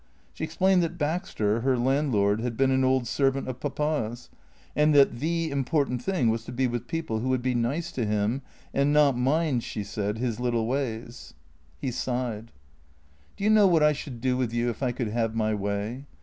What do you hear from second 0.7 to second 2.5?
that Baxter, her landlord,